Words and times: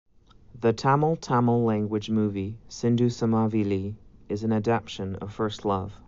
The 0.59 0.73
Tamil 0.73 1.15
Tamil 1.17 1.63
language 1.63 2.09
movie 2.09 2.57
"Sindhu 2.67 3.09
Samaveli" 3.09 3.97
is 4.29 4.43
an 4.43 4.51
adaptation 4.51 5.15
of 5.17 5.31
"First 5.31 5.63
Love". 5.63 5.93